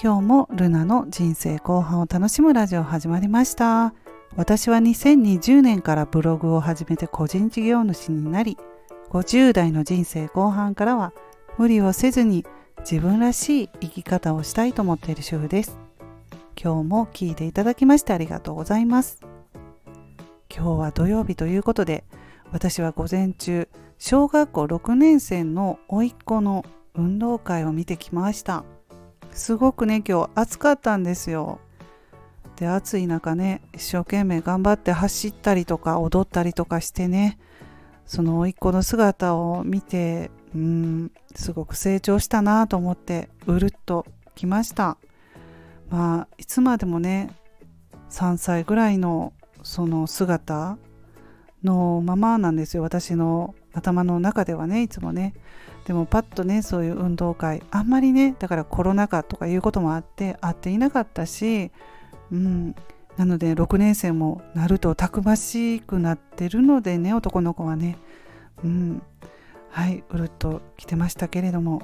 [0.00, 3.94] 今日もルナの人生後半を楽しむラジオ始まりました。
[4.36, 8.56] 私は2020年からブログを始めて個人事業主になり
[9.10, 11.12] 50代の人生後半からは
[11.58, 12.44] 無理をせずに
[12.80, 15.78] 自分らしい生き方をしたいと思っている主婦です。
[16.60, 19.20] 今日も聞いていただきましてありがとうございます。
[20.54, 22.04] 今日は土曜日ということで
[22.50, 23.68] 私は午前中
[23.98, 26.64] 小学校6年生の甥っ子の
[26.94, 28.64] 運動会を見てきました。
[29.32, 31.58] すごくね今日暑かったんですよ。
[32.56, 37.38] で暑い中ね一生懸命頑張って走ったりとか踊ったりとかしてね
[38.06, 44.98] その甥っ子の姿を見てうんすごく成長したなと思ってうるっときました。
[45.88, 47.34] まあいつまでもね
[48.10, 50.76] 3歳ぐらいのその姿
[51.64, 52.82] のままなんですよ。
[52.82, 55.32] 私の頭の中ではねいつもね。
[55.86, 61.70] でもパッとねそういう運動会あんまりねだからコロナ禍とかいうこともあって会っていなかったし
[62.30, 62.74] うん。
[63.16, 67.98] なので6年生もなるとたくましくなってるのでね男の子はね。
[68.64, 69.02] うん。
[69.70, 71.82] はいうるっと来てましたけれども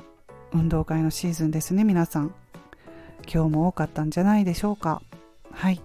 [0.52, 2.34] 運動会のシーズンですね皆さん。
[3.30, 5.02] 今日も多かったんじゃないでしょうか。
[5.52, 5.82] はい。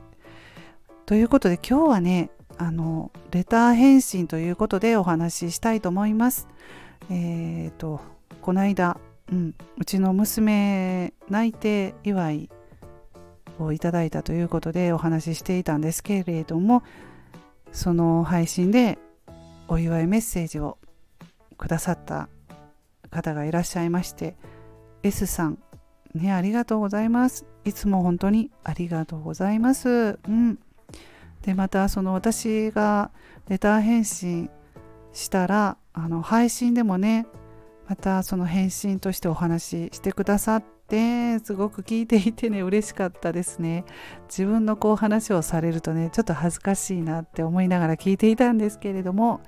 [1.06, 6.48] ということで今日はねあのレター返信ということでお話ししたいと思います。
[7.10, 8.02] えっ、ー、と
[8.42, 8.98] この間、
[9.32, 12.50] うん、うちの娘内定祝い
[13.60, 16.84] をいただいたということでお話ししていたんですけれども
[17.72, 18.98] その配信で
[19.68, 20.78] お祝いメッセージを
[21.58, 22.30] くださった
[23.10, 24.36] 方がいらっしゃいまして
[25.04, 25.60] S さん
[26.14, 27.46] ねありがとうございます。
[27.66, 30.20] いつも本当にありがとうございます。
[30.28, 30.60] うん。
[31.42, 33.12] でまたその私が
[33.50, 34.50] レター返信
[35.12, 37.28] したらあの配信でもね
[37.88, 43.86] またその返信としてお話ししてくださってすごく聞いていてね嬉しかったですね。
[44.28, 49.42] 自分のこう話をされるとねちょっと恥ずかしいなって思いながら聞いていたんですけれども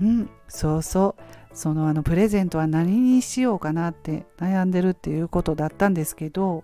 [0.00, 1.22] うんそうそう。
[1.52, 6.62] そのあのプレゼントは何にしようかなって悩んでるっていうことだったんですけど、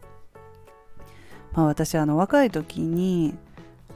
[1.52, 3.36] まあ、私あの若い時に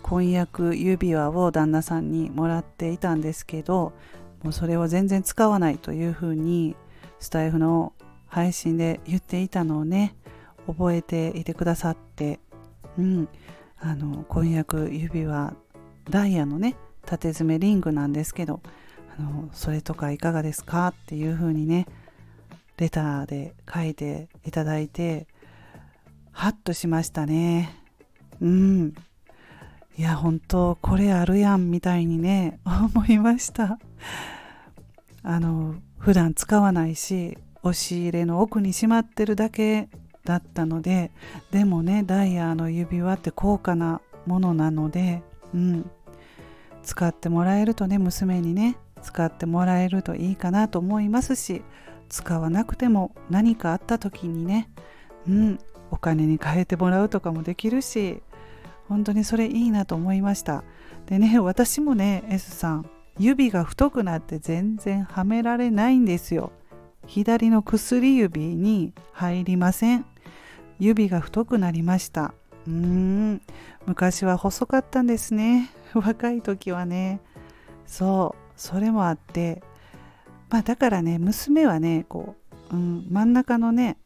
[0.02, 3.92] 婚約指輪を旦那さんにもらっていたんですけど
[4.42, 6.76] もうそれを全然使わないというふうに
[7.18, 7.92] スタイフの
[8.26, 10.14] 配信で言っていたのをね
[10.66, 12.40] 覚えていてくださって
[12.98, 13.28] うん。
[13.82, 15.56] あの婚約指輪
[16.08, 18.60] ダイヤのね縦詰めリングなんですけど
[19.18, 21.86] あのそれとかいかがですかっていうふうにね
[22.76, 25.26] レターで書いていただいて
[26.30, 27.76] ハッとしましたね。
[28.40, 28.94] うん。
[30.00, 33.78] いや本当これあるやんみたいにね思いました。
[35.22, 39.90] あの普段使わないし押し入れの奥にしまってるだけ
[40.24, 41.10] だったので
[41.50, 45.22] でもねダイヤの指輪って高価なものなので
[45.52, 45.90] うん。
[46.82, 51.60] 使ってもらえるとね娘にね使ってもらえるといいかなと思いますし
[52.08, 54.70] 使わなくても何かあった時にね
[55.28, 55.58] うん。
[55.90, 58.22] お金に変えてもらうとかもできるし
[58.90, 60.64] 本当にそれいいなと思いました。
[61.06, 66.50] でね 私もね S さん指が太くなって全然はめられないんですよ。
[67.06, 70.04] 左の薬指に入りません。
[70.80, 72.34] 指が太くなりました。
[72.66, 73.42] うーん。
[73.86, 75.70] 昔は細かったんですね。
[75.94, 77.20] 若い時はね。
[77.86, 78.52] そう。
[78.56, 79.62] それもあって。
[80.48, 82.34] まあだからね娘はねこ
[82.72, 83.98] う、うん、真ん中のね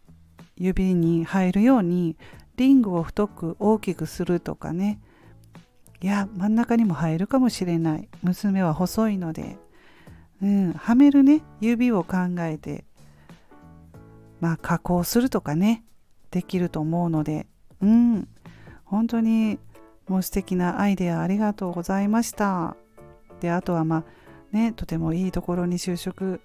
[0.56, 2.16] 指に入るように
[2.56, 5.00] リングを太く大きくするとかね。
[6.00, 8.08] いや真ん中にも入るかもしれない。
[8.22, 9.56] 娘は細いので、
[10.42, 11.42] うん、はめるね。
[11.60, 12.84] 指を考えて。
[14.40, 15.84] まあ加工するとかね。
[16.30, 17.46] できると思うので。
[17.80, 18.28] うん。
[18.84, 19.58] 本当に
[20.08, 22.76] もう素敵なアイデアありがとうございました。
[23.40, 24.04] であとはまあ
[24.52, 26.40] ねとてもいいところに就職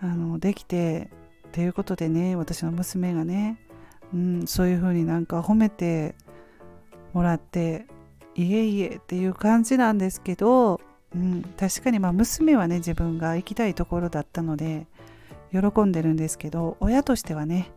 [0.00, 1.10] あのできて。
[1.52, 3.58] ということでね私の娘がね。
[4.14, 6.14] うん、そういうふうになんか褒めて
[7.12, 7.86] もらって
[8.34, 10.80] いえいえっていう感じなんですけど、
[11.14, 14.86] うん、確かにまあ娘はね自分が行きたいところだったので
[15.50, 17.70] 喜んでるんですけど親としてはね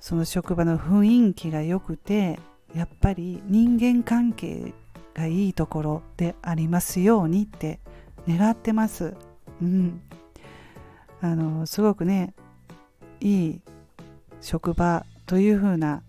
[0.00, 2.38] その職場の雰囲気が良くて
[2.74, 4.72] やっぱり人間関係
[5.14, 7.80] がいいところでありますようにって
[8.28, 9.14] 願ってます。
[9.60, 10.00] うん、
[11.20, 12.34] あのすごくね
[13.20, 13.60] いい
[14.40, 16.02] 職場というふうな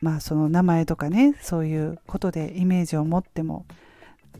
[0.00, 3.66] まあその名前とかねそういうことでイメージを持っても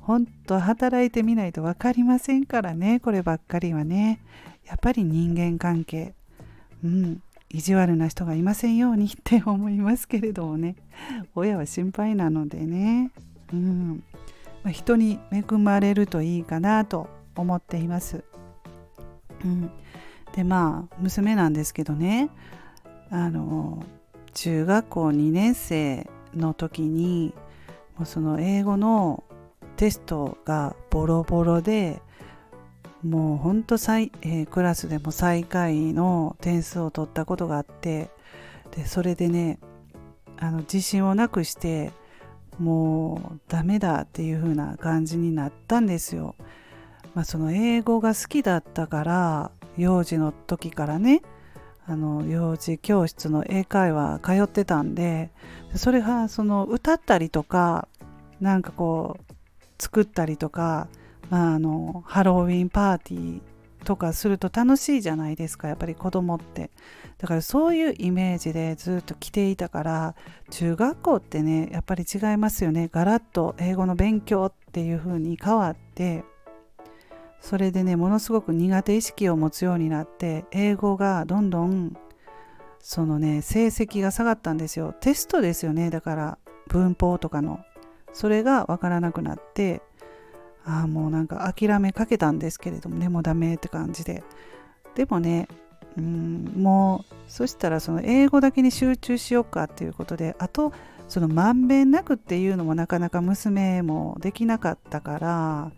[0.00, 4.20] 本当働いてみないと分かりませんからねこればっかりはね。
[4.66, 6.14] やっぱり人間関係
[6.82, 10.76] うん意地悪な人がいませんようにって思いますけれどもね。
[11.34, 13.12] 親は心配なのでね、
[13.52, 14.02] うん。
[14.64, 18.24] まあ、人に恵まれるといいかなと思っています。
[19.44, 19.70] うん、
[20.34, 22.30] でまあ娘なんですけどね。
[23.10, 23.84] あの
[24.34, 27.32] 中学校2年生の時に
[27.96, 29.24] もうその英語の
[29.76, 32.02] テストがボロボロで
[33.02, 38.10] もうほんと最、えー、クラスでも最下位の点数を取ったことがあって
[38.74, 39.58] でそれでね
[40.38, 41.92] あの自信をなくして
[42.58, 46.36] もうダメだっていう風な感じになったんですよ。
[47.14, 51.22] まあ、その英語が好きだったから幼児の時からね
[51.86, 55.30] あの幼児教室の英会話通ってたんで
[55.74, 57.88] それがその歌ったりとか
[58.40, 59.34] なんかこう
[59.78, 60.88] 作ったりとか
[61.30, 63.40] まあ、あのハロウィンパーティー
[63.84, 66.70] とかすると楽しいじゃないですかやっぱり子供って。
[67.18, 70.14] だからそういうイメージでずっと来ていたから
[70.50, 72.88] 中学校ってねやっぱり違いますよね。
[72.92, 76.24] ガラッと英語の勉強っていう風に変わって
[77.44, 81.94] それでねものすごく苦手意識を持つようになって英語がどんどん
[82.78, 84.94] そのね成績が下がったんですよ。
[84.98, 85.90] テストですよね。
[85.90, 86.38] だから
[86.68, 87.60] 文法とかの。
[88.14, 89.82] それがわからなくなって
[90.64, 94.24] ああもうなんか諦めかけたんですけれどもねもうダメって感じで。
[94.94, 95.46] でもね
[95.98, 100.72] うんもうそしたらその英語だけに集中しようかっていうことであと
[101.08, 105.72] そのまんべんなくっていうのもなかなか娘もできなかったから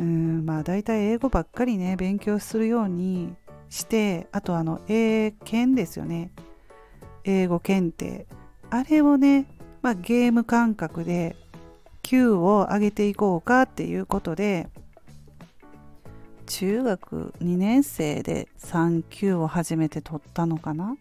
[0.00, 3.34] うんまあ大体英語ばっかりね勉強するように
[3.68, 6.32] してあとあの英検ですよね。
[7.24, 8.26] 英語検定。
[8.70, 9.46] あれをね、
[9.82, 11.36] まあ、ゲーム感覚で
[12.02, 14.68] 級を上げていこうかっていうことで
[16.46, 20.96] 中学2年生で3級を初めて取ったのかな。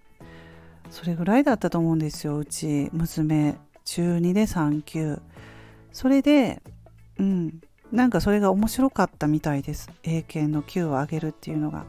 [0.90, 3.58] それぐらいだったと思うんですようち娘。
[3.86, 5.20] 中2で3級
[5.92, 6.62] それで
[7.18, 11.86] うんなんかそれが面白かったみたいです英検の級を上げるっていうのが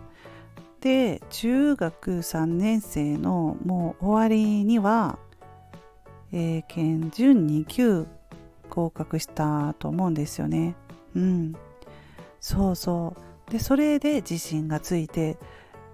[0.81, 5.19] で中学3年生のもう終わりには
[6.32, 8.06] 英検準2級
[8.70, 10.76] 合格したと思うんですよね。
[11.14, 11.55] うん。
[12.41, 13.14] そうそ
[13.49, 13.50] う。
[13.50, 15.37] で、それで自信がついて、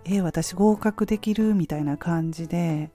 [0.04, 2.90] え私合格できるみたいな感じで、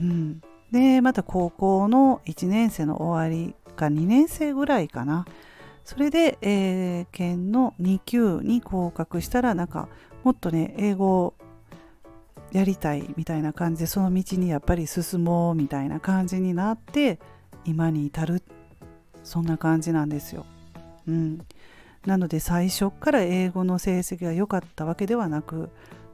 [0.00, 0.40] うん。
[0.72, 5.26] で、また高校の1年生の終わりか2年生ぐらいかな。
[5.88, 9.88] それで、えー、県の2級に合格したら、なんか、
[10.22, 11.34] もっとね、英語を
[12.52, 17.18] やりたいみたいな感じで、その道にやっぱり進もうみたいな感じになって、
[17.64, 18.42] 今に至る。
[19.24, 20.44] そんな感じなんですよ。
[21.06, 21.38] うん、
[22.04, 25.70] なので最初から英語の成績が良かったわけではなく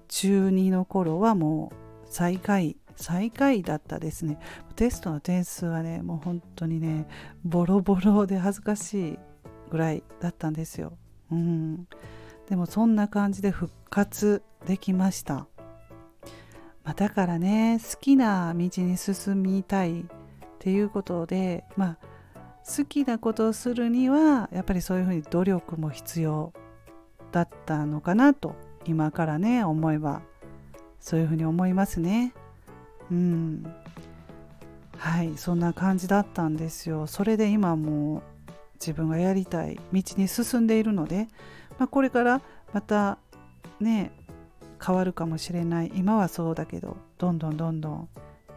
[0.06, 4.38] 中2の頃はもう最下位最下位だったですね。
[4.76, 7.08] テストの点数はねもう本当にね
[7.44, 9.18] ボロボロで恥ずかしい。
[9.74, 10.92] ぐらいだったんですよ。
[11.32, 11.88] うん、
[12.48, 15.48] でもそんな感じで復活できました。
[16.84, 20.04] まあ、だからね好きな道に進みたいっ
[20.60, 21.98] ていうことでまあ
[22.64, 26.52] 好きなことをするにはやっぱりそういうふうに努力も必要
[27.32, 28.54] だったのかなと
[28.86, 30.22] 今からね思えば
[31.00, 32.32] そういうふうに思いますね
[33.10, 33.74] うん
[34.98, 38.33] はいそんな感じだったんですよそれで今もう
[38.74, 41.28] 自分がやりたい道に進んでいるので、
[41.78, 43.18] まあ、これからまた
[43.80, 44.12] ね
[44.84, 45.92] 変わるかもしれない。
[45.94, 48.08] 今はそうだけどどんどんどんどん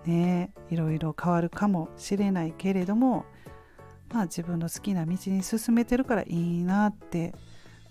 [0.05, 3.25] ねいろいろ変わるかもしれないけれども
[4.09, 7.33] まあ自分の好きな道に進めてるからいいなって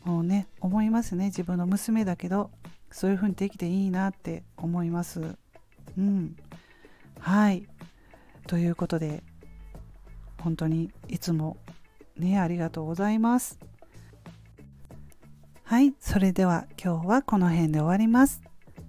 [0.04, 1.26] もうね思いますね。
[1.26, 2.50] 自分の娘だけど
[2.90, 5.36] そういう風にできていいなって思います。
[5.98, 6.36] うん。
[7.18, 7.66] はい。
[8.46, 9.24] ということで
[10.40, 11.56] 本当にいつも
[12.18, 13.58] ねありがとうございます。
[15.64, 18.42] はいそれでは今日はこの辺で終わります。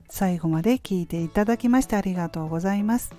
[0.10, 3.14] 最後まで聞いていただきましてありがとうございます。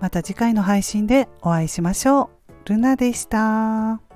[0.00, 2.30] また次回の配信でお会いしましょ
[2.66, 2.68] う。
[2.68, 4.11] ルナでした。